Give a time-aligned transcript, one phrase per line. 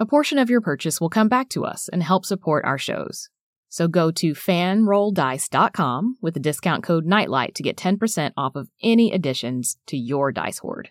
[0.00, 3.28] A portion of your purchase will come back to us and help support our shows.
[3.68, 9.12] So go to fanrolldice.com with the discount code NIGHTLIGHT to get 10% off of any
[9.12, 10.88] additions to your dice hoard.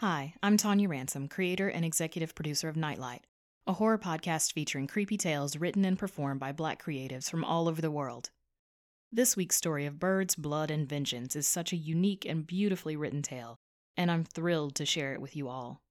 [0.00, 3.26] Hi, I'm Tonia Ransom, creator and executive producer of Nightlight,
[3.66, 7.82] a horror podcast featuring creepy tales written and performed by black creatives from all over
[7.82, 8.30] the world.
[9.12, 13.20] This week's story of birds, blood, and vengeance is such a unique and beautifully written
[13.20, 13.58] tale,
[13.94, 15.82] and I'm thrilled to share it with you all.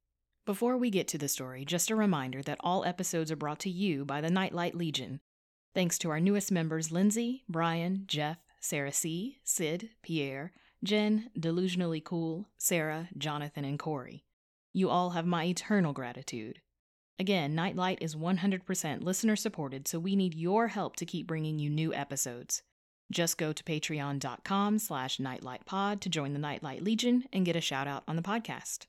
[0.44, 3.70] Before we get to the story, just a reminder that all episodes are brought to
[3.70, 5.20] you by the Nightlight Legion.
[5.76, 10.52] Thanks to our newest members Lindsay, Brian, Jeff, Sarah C., Sid, Pierre,
[10.84, 14.24] Jen, Delusionally Cool, Sarah, Jonathan, and Corey.
[14.72, 16.62] You all have my eternal gratitude.
[17.18, 21.70] Again, Nightlight is 100% listener supported, so we need your help to keep bringing you
[21.70, 22.64] new episodes.
[23.12, 27.88] Just go to patreon.com slash nightlightpod to join the Nightlight Legion and get a shout
[27.88, 28.86] out on the podcast.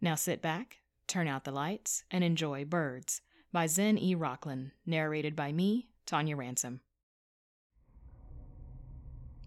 [0.00, 3.20] Now sit back, turn out the lights, and enjoy Birds
[3.52, 4.14] by Zen E.
[4.14, 6.80] Rocklin, narrated by me, Tonia Ransom.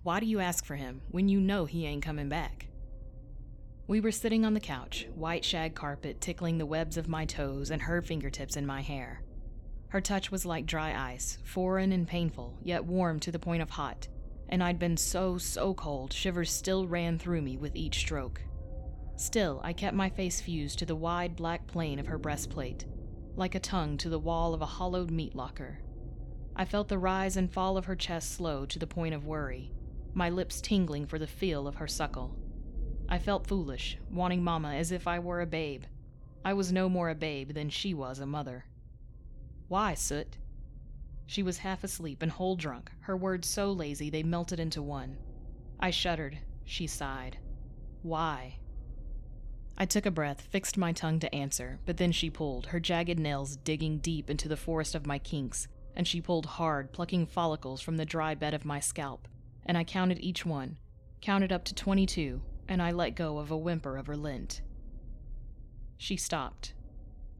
[0.03, 2.65] Why do you ask for him when you know he ain't coming back?
[3.85, 7.69] We were sitting on the couch, white shag carpet tickling the webs of my toes
[7.69, 9.21] and her fingertips in my hair.
[9.89, 13.69] Her touch was like dry ice, foreign and painful, yet warm to the point of
[13.69, 14.07] hot,
[14.49, 18.41] and I'd been so, so cold, shivers still ran through me with each stroke.
[19.17, 22.85] Still, I kept my face fused to the wide black plane of her breastplate,
[23.35, 25.77] like a tongue to the wall of a hollowed meat locker.
[26.55, 29.71] I felt the rise and fall of her chest slow to the point of worry,
[30.13, 32.35] my lips tingling for the feel of her suckle.
[33.07, 35.83] I felt foolish, wanting Mama as if I were a babe.
[36.43, 38.65] I was no more a babe than she was a mother.
[39.67, 40.37] Why, Soot?
[41.27, 45.17] She was half asleep and whole drunk, her words so lazy they melted into one.
[45.79, 46.37] I shuddered.
[46.65, 47.37] She sighed.
[48.01, 48.57] Why?
[49.77, 53.19] I took a breath, fixed my tongue to answer, but then she pulled, her jagged
[53.19, 57.81] nails digging deep into the forest of my kinks, and she pulled hard, plucking follicles
[57.81, 59.27] from the dry bed of my scalp
[59.65, 60.77] and I counted each one,
[61.21, 64.61] counted up to 22, and I let go of a whimper of relent.
[65.97, 66.73] She stopped,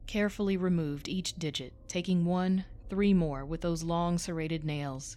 [0.06, 5.16] carefully removed each digit, taking one, three more with those long serrated nails.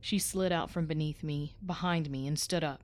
[0.00, 2.82] She slid out from beneath me, behind me, and stood up.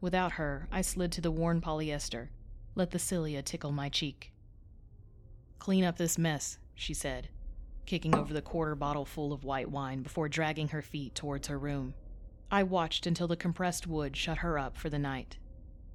[0.00, 2.28] Without her, I slid to the worn polyester,
[2.74, 4.32] let the cilia tickle my cheek.
[5.58, 7.28] Clean up this mess, she said,
[7.86, 11.58] kicking over the quarter bottle full of white wine before dragging her feet towards her
[11.58, 11.94] room.
[12.52, 15.38] I watched until the compressed wood shut her up for the night.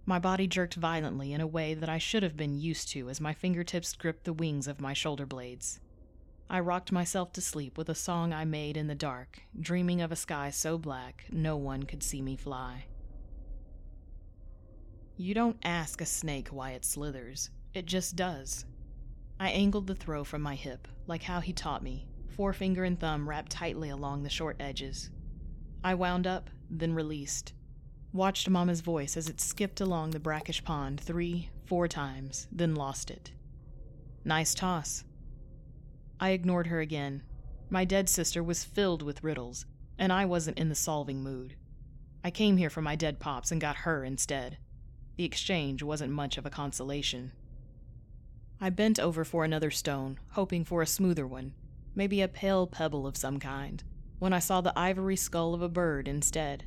[0.08, 3.22] My body jerked violently in a way that I should have been used to as
[3.22, 5.80] my fingertips gripped the wings of my shoulder blades.
[6.50, 10.12] I rocked myself to sleep with a song I made in the dark, dreaming of
[10.12, 12.86] a sky so black no one could see me fly.
[15.16, 18.66] You don't ask a snake why it slithers, it just does.
[19.40, 23.30] I angled the throw from my hip, like how he taught me, forefinger and thumb
[23.30, 25.12] wrapped tightly along the short edges.
[25.84, 27.54] I wound up, then released.
[28.14, 33.12] Watched Mama's voice as it skipped along the brackish pond three, four times, then lost
[33.12, 33.32] it.
[34.26, 35.04] Nice toss.
[36.20, 37.24] I ignored her again.
[37.70, 39.66] My dead sister was filled with riddles,
[40.00, 41.56] and I wasn't in the solving mood.
[42.24, 44.58] I came here for my dead pops and got her instead.
[45.16, 47.32] The exchange wasn't much of a consolation.
[48.60, 51.54] I bent over for another stone, hoping for a smoother one,
[51.94, 53.84] maybe a pale pebble of some kind
[54.20, 56.64] when I saw the ivory skull of a bird instead.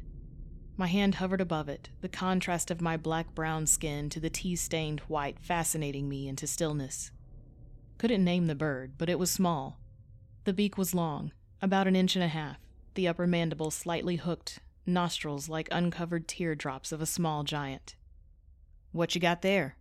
[0.76, 4.56] My hand hovered above it, the contrast of my black brown skin to the tea
[4.56, 7.11] stained white fascinating me into stillness.
[7.99, 9.79] Couldn't name the bird, but it was small.
[10.44, 12.56] The beak was long, About an inch and a half,
[12.94, 17.94] the upper mandible slightly hooked, nostrils like uncovered teardrops of a small giant.
[18.93, 19.76] What you got there?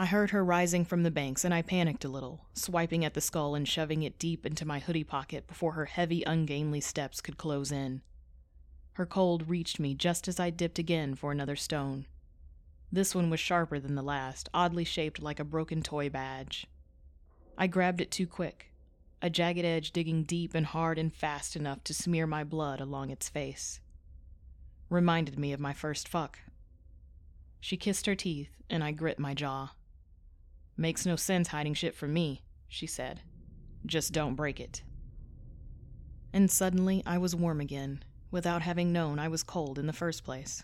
[0.00, 3.20] I heard her rising from the banks, and I panicked a little, swiping at the
[3.20, 7.36] skull and shoving it deep into my hoodie pocket before her heavy, ungainly steps could
[7.36, 8.02] close in.
[8.92, 12.06] Her cold reached me just as I dipped again for another stone.
[12.92, 16.68] This one was sharper than the last, oddly shaped like a broken toy badge.
[17.56, 18.70] I grabbed it too quick,
[19.20, 23.10] a jagged edge digging deep and hard and fast enough to smear my blood along
[23.10, 23.80] its face.
[24.90, 26.38] Reminded me of my first fuck.
[27.60, 29.70] She kissed her teeth, and I grit my jaw.
[30.80, 33.20] Makes no sense hiding shit from me, she said.
[33.84, 34.84] Just don't break it.
[36.32, 40.22] And suddenly I was warm again, without having known I was cold in the first
[40.22, 40.62] place.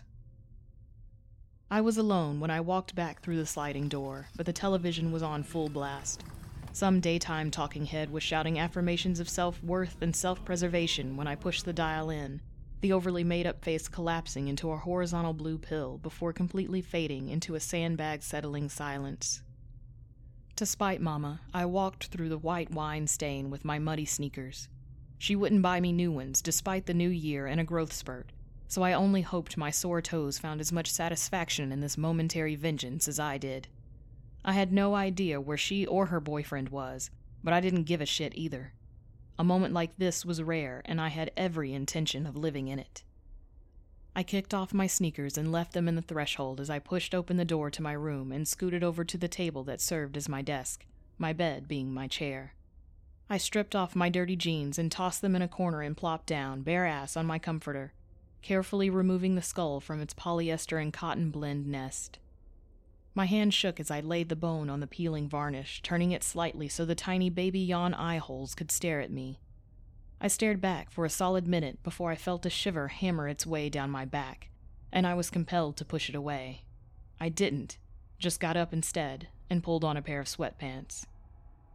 [1.69, 5.21] I was alone when I walked back through the sliding door, but the television was
[5.21, 6.23] on full blast.
[6.71, 11.35] Some daytime talking head was shouting affirmations of self worth and self preservation when I
[11.35, 12.39] pushed the dial in,
[12.79, 17.55] the overly made up face collapsing into a horizontal blue pill before completely fading into
[17.55, 19.41] a sandbag settling silence.
[20.57, 24.69] To spite Mama, I walked through the white wine stain with my muddy sneakers.
[25.17, 28.31] She wouldn't buy me new ones, despite the new year and a growth spurt,
[28.69, 33.09] so I only hoped my sore toes found as much satisfaction in this momentary vengeance
[33.09, 33.67] as I did.
[34.45, 37.09] I had no idea where she or her boyfriend was,
[37.43, 38.71] but I didn't give a shit either.
[39.37, 43.03] A moment like this was rare, and I had every intention of living in it.
[44.17, 47.35] I kicked off my sneakers and left them in the threshold as I pushed open
[47.35, 50.41] the door to my room and scooted over to the table that served as my
[50.41, 50.85] desk,
[51.17, 52.53] my bed being my chair.
[53.29, 56.61] I stripped off my dirty jeans and tossed them in a corner and plopped down,
[56.61, 57.91] bare ass, on my comforter,
[58.41, 62.17] carefully removing the skull from its polyester and cotton blend nest.
[63.15, 66.69] My hand shook as I laid the bone on the peeling varnish, turning it slightly
[66.69, 69.39] so the tiny baby yawn eye holes could stare at me.
[70.25, 73.69] I stared back for a solid minute before I felt a shiver hammer its way
[73.69, 74.49] down my back,
[74.91, 76.63] and I was compelled to push it away.
[77.19, 77.77] I didn't,
[78.17, 81.05] just got up instead and pulled on a pair of sweatpants.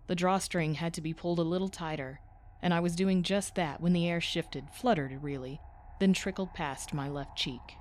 [0.08, 2.19] The drawstring had to be pulled a little tighter,
[2.61, 5.61] and I was doing just that when the air shifted, fluttered really,
[6.00, 7.76] then trickled past my left cheek.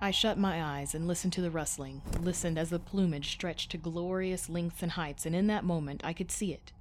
[0.00, 3.78] I shut my eyes and listened to the rustling, listened as the plumage stretched to
[3.78, 6.72] glorious lengths and heights, and in that moment I could see it.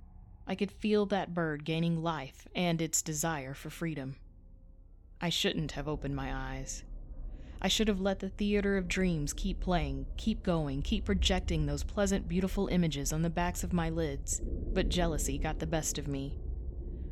[0.50, 4.16] I could feel that bird gaining life and its desire for freedom.
[5.22, 6.84] I shouldn't have opened my eyes.
[7.62, 11.84] I should have let the theater of dreams keep playing, keep going, keep projecting those
[11.84, 14.42] pleasant, beautiful images on the backs of my lids,
[14.74, 16.36] but jealousy got the best of me.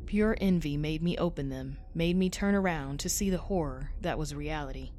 [0.06, 4.18] Pure envy made me open them, made me turn around to see the horror that
[4.18, 4.90] was reality.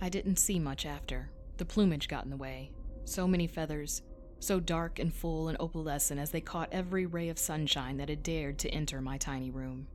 [0.00, 1.30] I didn't see much after.
[1.58, 2.70] The plumage got in the way.
[3.04, 4.00] So many feathers,
[4.40, 8.22] so dark and full and opalescent as they caught every ray of sunshine that had
[8.22, 9.86] dared to enter my tiny room.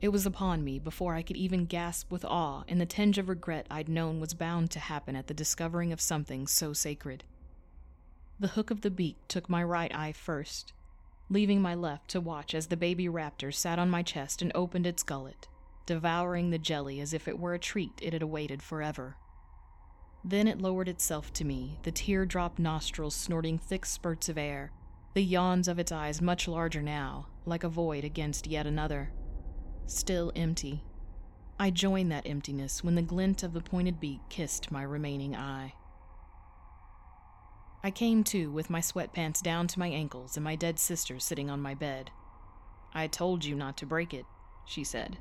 [0.00, 3.28] It was upon me before I could even gasp with awe and the tinge of
[3.28, 7.22] regret I'd known was bound to happen at the discovering of something so sacred.
[8.40, 10.72] The hook of the beak took my right eye first,
[11.30, 14.88] leaving my left to watch as the baby raptor sat on my chest and opened
[14.88, 15.46] its gullet,
[15.86, 19.16] devouring the jelly as if it were a treat it had awaited forever.
[20.24, 24.70] Then it lowered itself to me, the teardrop nostrils snorting thick spurts of air,
[25.14, 29.10] the yawns of its eyes much larger now, like a void against yet another.
[29.86, 30.84] Still empty.
[31.58, 35.74] I joined that emptiness when the glint of the pointed beak kissed my remaining eye.
[37.84, 41.50] I came to with my sweatpants down to my ankles and my dead sister sitting
[41.50, 42.12] on my bed.
[42.94, 44.24] I told you not to break it,
[44.66, 45.18] she said.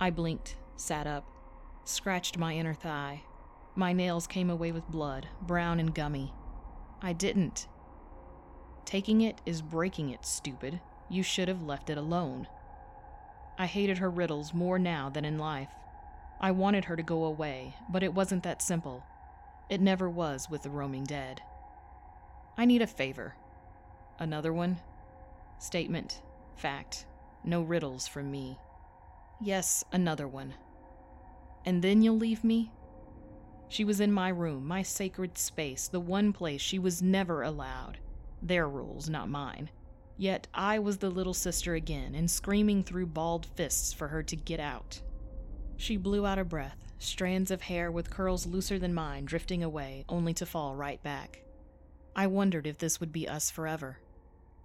[0.00, 1.26] I blinked, sat up,
[1.84, 3.22] scratched my inner thigh.
[3.78, 6.32] My nails came away with blood, brown and gummy.
[7.02, 7.68] I didn't.
[8.86, 10.80] Taking it is breaking it, stupid.
[11.10, 12.48] You should have left it alone.
[13.58, 15.68] I hated her riddles more now than in life.
[16.40, 19.04] I wanted her to go away, but it wasn't that simple.
[19.68, 21.42] It never was with the roaming dead.
[22.56, 23.34] I need a favor.
[24.18, 24.80] Another one?
[25.58, 26.22] Statement.
[26.56, 27.04] Fact.
[27.44, 28.58] No riddles from me.
[29.38, 30.54] Yes, another one.
[31.66, 32.70] And then you'll leave me?
[33.68, 37.98] She was in my room, my sacred space, the one place she was never allowed.
[38.42, 39.70] Their rules, not mine.
[40.16, 44.36] Yet I was the little sister again, and screaming through balled fists for her to
[44.36, 45.02] get out.
[45.76, 50.04] She blew out a breath, strands of hair with curls looser than mine drifting away,
[50.08, 51.42] only to fall right back.
[52.14, 53.98] I wondered if this would be us forever.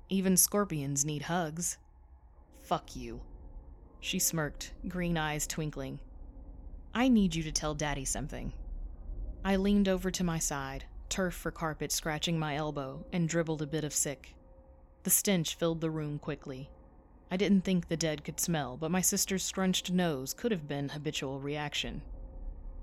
[0.08, 1.78] Even scorpions need hugs.
[2.62, 3.22] Fuck you.
[4.00, 6.00] She smirked, green eyes twinkling.
[6.94, 8.54] I need you to tell Daddy something.
[9.44, 13.68] I leaned over to my side, turf for carpet scratching my elbow, and dribbled a
[13.68, 14.36] bit of sick.
[15.04, 16.70] The stench filled the room quickly.
[17.32, 20.90] I didn't think the dead could smell, but my sister's scrunched nose could have been
[20.90, 22.04] habitual reaction.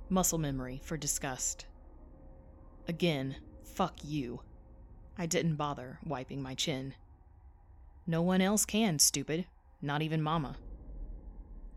[0.09, 1.67] Muscle memory for disgust.
[2.89, 4.41] Again, fuck you.
[5.17, 6.95] I didn't bother wiping my chin.
[8.07, 9.47] No one else can, stupid.
[9.81, 10.57] Not even Mama.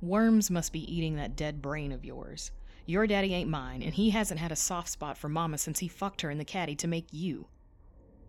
[0.01, 2.51] Worms must be eating that dead brain of yours.
[2.91, 5.87] Your daddy ain't mine, and he hasn't had a soft spot for Mama since he
[5.87, 7.47] fucked her in the caddy to make you.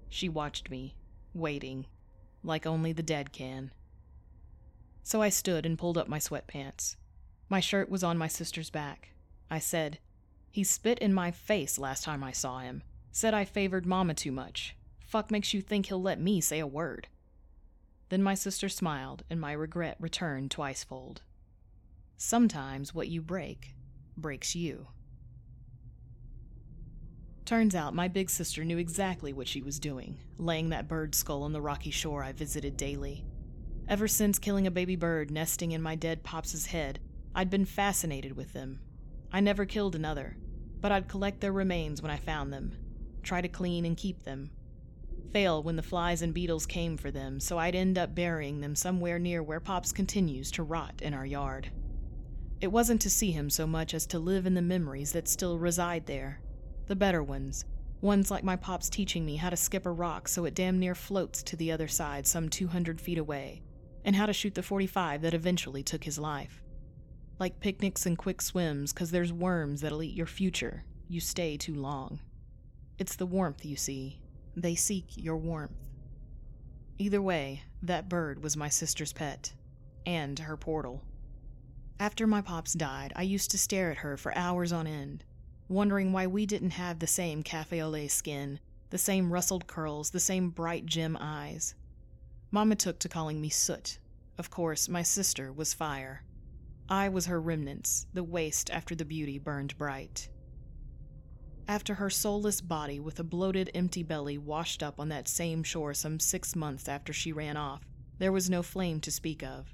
[0.08, 0.94] She watched me,
[1.34, 1.86] waiting,
[2.44, 3.72] like only the dead can.
[5.02, 6.94] So I stood and pulled up my sweatpants.
[7.48, 9.08] My shirt was on my sister's back.
[9.50, 9.98] I said,
[10.52, 12.84] He spit in my face last time I saw him.
[13.10, 14.76] Said I favored Mama too much.
[15.00, 17.08] Fuck makes you think he'll let me say a word?
[18.10, 21.20] Then my sister smiled, and my regret returned twicefold.
[22.16, 23.74] Sometimes what you break
[24.16, 24.86] breaks you.
[27.44, 31.42] Turns out my big sister knew exactly what she was doing, laying that bird skull
[31.42, 33.24] on the rocky shore I visited daily.
[33.88, 37.00] Ever since killing a baby bird nesting in my dead Pops's head,
[37.34, 38.80] I'd been fascinated with them.
[39.32, 40.36] I never killed another,
[40.80, 42.76] but I'd collect their remains when I found them,
[43.22, 44.50] try to clean and keep them.
[45.32, 48.76] Fail when the flies and beetles came for them, so I'd end up burying them
[48.76, 51.70] somewhere near where Pops continues to rot in our yard.
[52.62, 55.58] It wasn't to see him so much as to live in the memories that still
[55.58, 56.40] reside there.
[56.86, 57.64] The better ones.
[58.00, 60.94] Ones like my pops teaching me how to skip a rock so it damn near
[60.94, 63.62] floats to the other side some 200 feet away,
[64.04, 66.62] and how to shoot the 45 that eventually took his life.
[67.40, 70.84] Like picnics and quick swims, because there's worms that'll eat your future.
[71.08, 72.20] You stay too long.
[72.96, 74.20] It's the warmth, you see.
[74.54, 75.88] They seek your warmth.
[76.96, 79.52] Either way, that bird was my sister's pet,
[80.06, 81.02] and her portal.
[82.02, 85.22] After my pops died, I used to stare at her for hours on end,
[85.68, 88.58] wondering why we didn't have the same cafe au lait skin,
[88.90, 91.76] the same rustled curls, the same bright gem eyes.
[92.50, 94.00] Mama took to calling me soot.
[94.36, 96.24] Of course, my sister was fire.
[96.88, 100.28] I was her remnants, the waste after the beauty burned bright.
[101.68, 105.94] After her soulless body with a bloated, empty belly washed up on that same shore
[105.94, 107.86] some six months after she ran off,
[108.18, 109.72] there was no flame to speak of.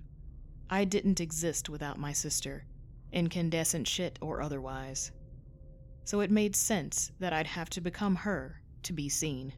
[0.71, 2.65] I didn't exist without my sister,
[3.13, 5.13] incandescent shit or otherwise.
[6.05, 9.55] So it made sense that I'd have to become her to be seen.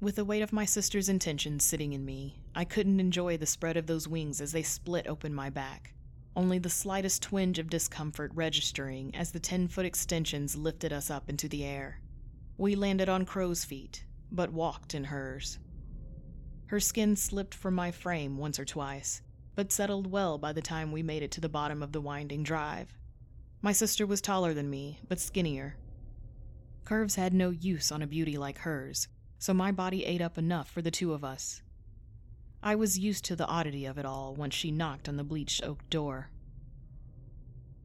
[0.00, 3.76] With the weight of my sister's intentions sitting in me, I couldn't enjoy the spread
[3.76, 5.94] of those wings as they split open my back,
[6.34, 11.28] only the slightest twinge of discomfort registering as the 10 foot extensions lifted us up
[11.28, 12.00] into the air.
[12.58, 15.60] We landed on crow's feet, but walked in hers.
[16.72, 19.20] Her skin slipped from my frame once or twice,
[19.54, 22.44] but settled well by the time we made it to the bottom of the winding
[22.44, 22.96] drive.
[23.60, 25.76] My sister was taller than me, but skinnier.
[26.86, 30.70] Curves had no use on a beauty like hers, so my body ate up enough
[30.70, 31.60] for the two of us.
[32.62, 35.62] I was used to the oddity of it all once she knocked on the bleached
[35.62, 36.30] oak door.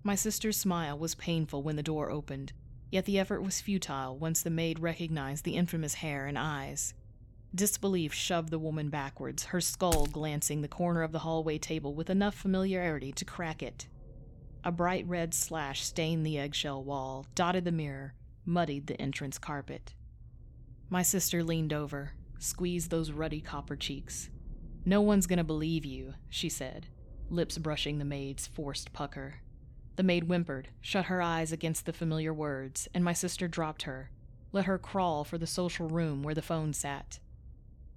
[0.02, 2.54] My sister's smile was painful when the door opened,
[2.90, 6.94] yet the effort was futile once the maid recognized the infamous hair and eyes.
[7.56, 12.10] Disbelief shoved the woman backwards, her skull glancing the corner of the hallway table with
[12.10, 13.88] enough familiarity to crack it.
[14.64, 18.14] A bright red slash stained the eggshell wall, dotted the mirror,
[18.46, 19.96] muddied the entrance carpet.
[20.90, 24.30] My sister leaned over, squeezed those ruddy copper cheeks.
[24.86, 26.88] No one's gonna believe you, she said,
[27.30, 29.36] lips brushing the maid's forced pucker.
[29.96, 34.12] The maid whimpered, shut her eyes against the familiar words, and my sister dropped her,
[34.52, 37.20] let her crawl for the social room where the phone sat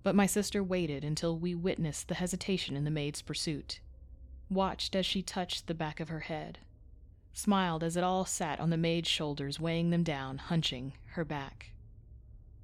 [0.02, 3.80] but my sister waited until we witnessed the hesitation in the maid's pursuit,
[4.48, 6.58] watched as she touched the back of her head,
[7.32, 11.72] smiled as it all sat on the maid's shoulders, weighing them down, hunching her back.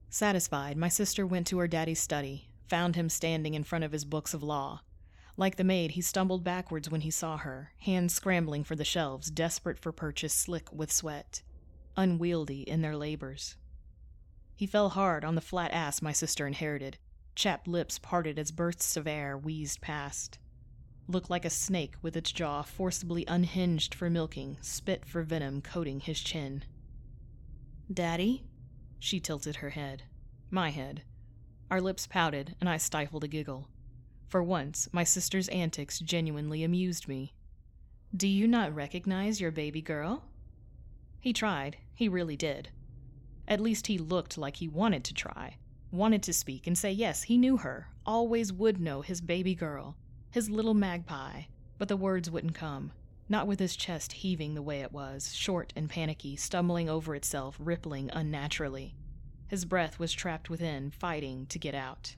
[0.08, 4.04] Satisfied, my sister went to her daddy's study, found him standing in front of his
[4.04, 4.80] books of law.
[5.36, 9.30] Like the maid, he stumbled backwards when he saw her, hands scrambling for the shelves,
[9.30, 11.42] desperate for purchase, slick with sweat,
[11.96, 13.56] unwieldy in their labors.
[14.54, 16.96] He fell hard on the flat ass my sister inherited,
[17.36, 20.38] chapped lips parted as bursts of air wheezed past.
[21.06, 26.00] Looked like a snake with its jaw forcibly unhinged for milking, spit for venom coating
[26.00, 26.64] his chin.
[27.92, 28.44] Daddy?
[28.98, 30.04] She tilted her head.
[30.50, 31.02] My head.
[31.70, 33.68] Our lips pouted, and I stifled a giggle.
[34.28, 37.34] For once, my sister's antics genuinely amused me.
[38.16, 40.24] Do you not recognize your baby girl?
[41.20, 41.76] He tried.
[41.94, 42.70] He really did.
[43.46, 45.58] At least he looked like he wanted to try
[45.90, 49.96] wanted to speak and say yes, he knew her, always would know his baby girl,
[50.30, 51.42] his little magpie,
[51.78, 52.92] but the words wouldn't come.
[53.28, 57.56] Not with his chest heaving the way it was, short and panicky, stumbling over itself,
[57.58, 58.94] rippling unnaturally.
[59.48, 62.14] His breath was trapped within, fighting to get out.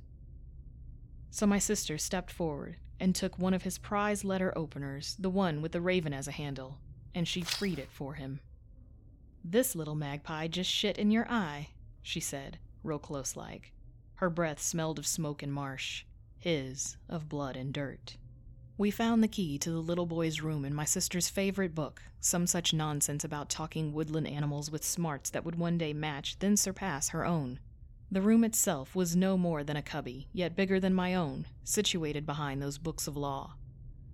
[1.31, 5.63] So my sister stepped forward and took one of his prize letter openers, the one
[5.63, 6.79] with the raven as a handle,
[7.15, 8.41] and she freed it for him.
[9.45, 11.69] This little magpie just shit in your eye,
[12.03, 12.59] she said,
[12.89, 13.73] real close like.
[14.17, 16.05] Her breath smelled of smoke and marsh,
[16.39, 18.17] his of blood and dirt.
[18.77, 22.47] We found the key to the little boy's room in my sister's favorite book, some
[22.47, 27.09] such nonsense about talking woodland animals with smarts that would one day match, then surpass
[27.11, 27.61] her own.
[28.11, 32.25] The room itself was no more than a cubby, yet bigger than my own, situated
[32.25, 33.55] behind those books of law.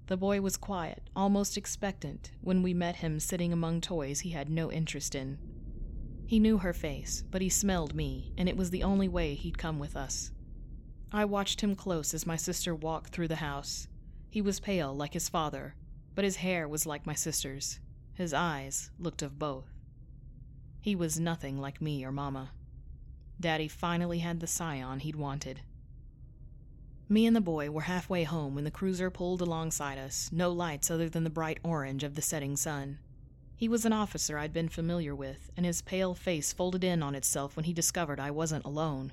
[0.07, 4.51] The boy was quiet, almost expectant, when we met him sitting among toys he had
[4.51, 5.39] no interest in.
[6.27, 9.59] He knew her face, but he smelled me, and it was the only way he'd
[9.59, 10.33] come with us.
[11.13, 13.87] I watched him close as my sister walked through the house.
[14.31, 15.77] He was pale, like his father,
[16.15, 17.79] but his hair was like my sister's.
[18.15, 19.73] His eyes looked of both.
[20.81, 22.53] He was nothing like me or Mama.
[23.39, 25.61] Daddy finally had the scion he'd wanted.
[27.09, 30.91] Me and the boy were halfway home when the cruiser pulled alongside us, no lights
[30.91, 32.99] other than the bright orange of the setting sun.
[33.57, 37.15] He was an officer I'd been familiar with, and his pale face folded in on
[37.15, 39.13] itself when he discovered I wasn't alone.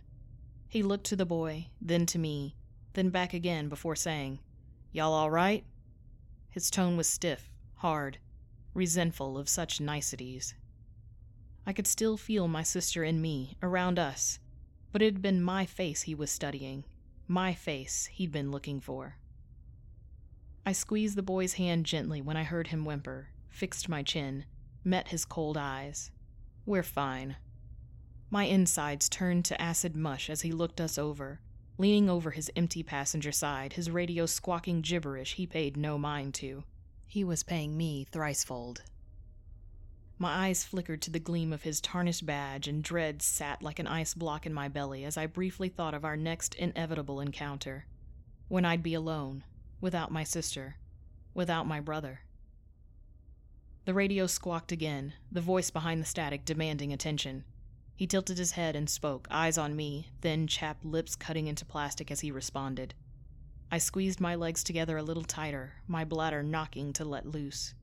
[0.67, 2.55] He looked to the boy, then to me,
[2.93, 4.39] then back again before saying,
[4.91, 5.63] Y'all all right?
[6.49, 8.17] His tone was stiff, hard,
[8.73, 10.55] resentful of such niceties.
[11.65, 14.39] I could still feel my sister and me around us,
[14.91, 16.83] but it had been my face he was studying,
[17.27, 19.17] my face he'd been looking for.
[20.65, 24.45] I squeezed the boy's hand gently when I heard him whimper, fixed my chin,
[24.83, 26.09] met his cold eyes.
[26.65, 27.35] We're fine.
[28.31, 31.41] My insides turned to acid mush as he looked us over,
[31.77, 36.63] leaning over his empty passenger side, his radio squawking gibberish he paid no mind to.
[37.05, 38.81] He was paying me thricefold.
[40.17, 43.87] My eyes flickered to the gleam of his tarnished badge, and dread sat like an
[43.87, 47.85] ice block in my belly as I briefly thought of our next inevitable encounter.
[48.47, 49.43] When I'd be alone,
[49.81, 50.75] without my sister,
[51.33, 52.21] without my brother.
[53.85, 57.45] The radio squawked again, the voice behind the static demanding attention.
[57.95, 62.11] He tilted his head and spoke, eyes on me, thin, chapped lips cutting into plastic
[62.11, 62.93] as he responded.
[63.71, 67.73] I squeezed my legs together a little tighter, my bladder knocking to let loose.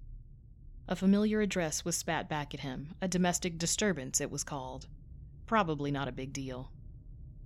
[0.87, 4.87] A familiar address was spat back at him, a domestic disturbance, it was called.
[5.47, 6.71] Probably not a big deal.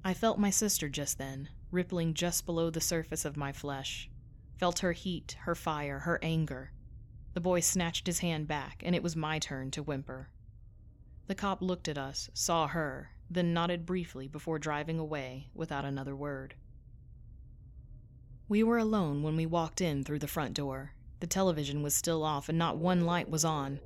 [0.04, 4.10] I felt my sister just then, rippling just below the surface of my flesh.
[4.58, 6.71] Felt her heat, her fire, her anger.
[7.34, 10.28] The boy snatched his hand back, and it was my turn to whimper.
[11.26, 16.14] The cop looked at us, saw her, then nodded briefly before driving away without another
[16.14, 16.54] word.
[18.48, 20.92] We were alone when we walked in through the front door,
[21.22, 23.78] the television was still off and not one light was on.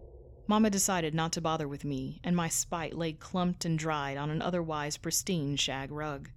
[0.47, 4.31] Mama decided not to bother with me, and my spite lay clumped and dried on
[4.31, 6.31] an otherwise pristine shag rug.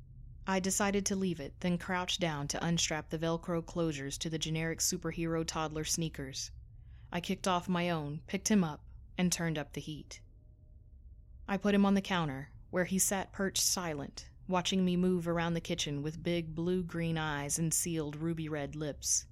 [0.45, 4.37] I decided to leave it, then crouched down to unstrap the Velcro closures to the
[4.37, 6.51] generic superhero toddler sneakers.
[7.11, 8.81] I kicked off my own, picked him up,
[9.17, 10.21] and turned up the heat.
[11.47, 15.53] I put him on the counter, where he sat perched silent, watching me move around
[15.53, 19.25] the kitchen with big blue green eyes and sealed ruby red lips.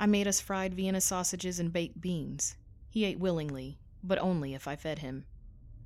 [0.00, 2.56] I made us fried Vienna sausages and baked beans.
[2.90, 5.26] He ate willingly, but only if I fed him.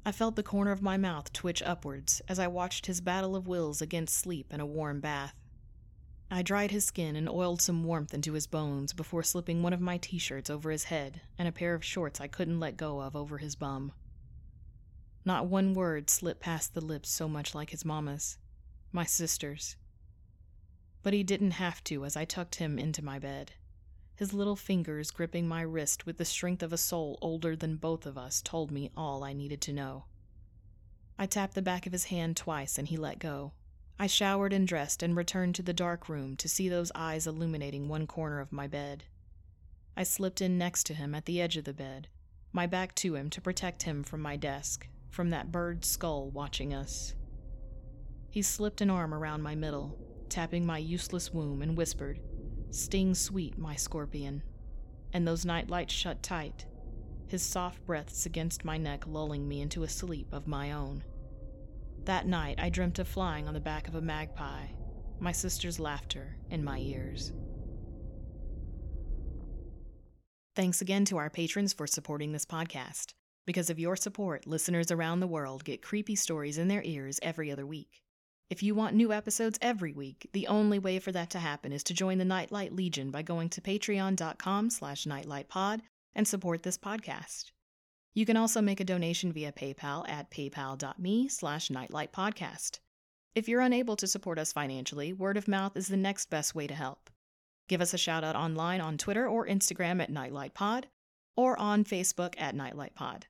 [0.06, 3.46] I felt the corner of my mouth twitch upwards as I watched his battle of
[3.46, 5.34] wills against sleep and a warm bath.
[6.30, 9.80] I dried his skin and oiled some warmth into his bones before slipping one of
[9.80, 13.00] my t shirts over his head and a pair of shorts I couldn't let go
[13.00, 13.92] of over his bum.
[15.24, 18.38] Not one word slipped past the lips so much like his mamma's,
[18.92, 19.76] my sister's.
[21.02, 23.52] But he didn't have to as I tucked him into my bed
[24.16, 28.06] his little fingers gripping my wrist with the strength of a soul older than both
[28.06, 30.06] of us told me all I needed to know.
[31.18, 33.52] I tapped the back of his hand twice and he let go.
[33.98, 37.88] I showered and dressed and returned to the dark room to see those eyes illuminating
[37.88, 39.04] one corner of my bed.
[39.96, 42.08] I slipped in next to him at the edge of the bed,
[42.52, 46.74] my back to him to protect him from my desk, from that bird's skull watching
[46.74, 47.14] us.
[48.28, 52.20] He slipped an arm around my middle, tapping my useless womb, and whispered,
[52.70, 54.42] Sting sweet, my scorpion.
[55.14, 56.66] And those night lights shut tight,
[57.28, 61.02] his soft breaths against my neck lulling me into a sleep of my own.
[62.06, 64.68] That night I dreamt of flying on the back of a magpie,
[65.18, 67.32] my sister's laughter in my ears.
[70.54, 73.14] Thanks again to our patrons for supporting this podcast.
[73.44, 77.50] Because of your support, listeners around the world get creepy stories in their ears every
[77.50, 78.02] other week.
[78.50, 81.82] If you want new episodes every week, the only way for that to happen is
[81.84, 85.80] to join the Nightlight Legion by going to patreon.com slash nightlightpod
[86.14, 87.50] and support this podcast.
[88.16, 92.78] You can also make a donation via PayPal at paypal.me slash nightlightpodcast.
[93.34, 96.66] If you're unable to support us financially, word of mouth is the next best way
[96.66, 97.10] to help.
[97.68, 100.84] Give us a shout out online on Twitter or Instagram at nightlightpod
[101.36, 103.24] or on Facebook at nightlightpod.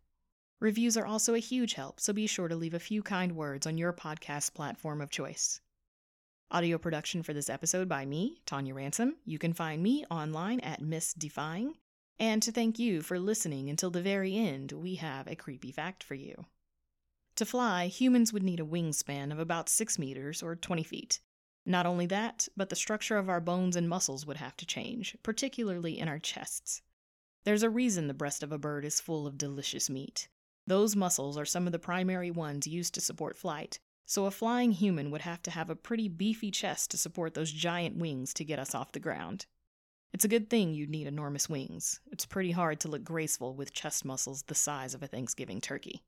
[0.61, 3.67] Reviews are also a huge help, so be sure to leave a few kind words
[3.67, 5.61] on your podcast platform of choice.
[6.53, 9.17] Audio production for this episode by me, Tonia Ransom.
[9.25, 11.75] You can find me online at Miss Defying.
[12.19, 16.03] And to thank you for listening until the very end, we have a creepy fact
[16.03, 16.47] for you.
[17.37, 21.21] To fly, humans would need a wingspan of about 6 meters or 20 feet.
[21.67, 25.17] Not only that, but the structure of our bones and muscles would have to change,
[25.23, 26.81] particularly in our chests.
[27.45, 30.29] There's a reason the breast of a bird is full of delicious meat.
[30.67, 34.73] Those muscles are some of the primary ones used to support flight, so a flying
[34.73, 38.45] human would have to have a pretty beefy chest to support those giant wings to
[38.45, 39.47] get us off the ground.
[40.13, 42.01] It's a good thing you'd need enormous wings.
[42.11, 46.03] It's pretty hard to look graceful with chest muscles the size of a Thanksgiving turkey.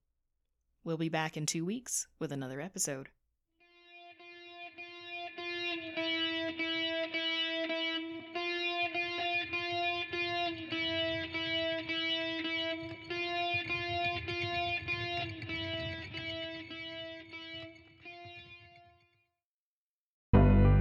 [0.82, 3.10] We'll be back in two weeks with another episode.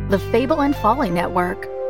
[0.09, 1.67] The Fable and Folly Network,